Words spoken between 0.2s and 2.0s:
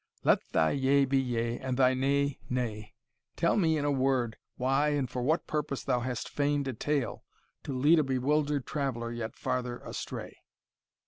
Let thy yea be yea, and thy